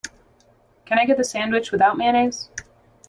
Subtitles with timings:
[0.85, 2.49] Can I get the sandwich without mayonnaise?